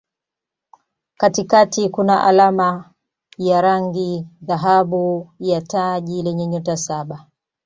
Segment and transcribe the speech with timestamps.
[1.17, 2.93] Katikati kuna alama
[3.37, 7.25] ya rangi dhahabu ya taji lenye nyota saba.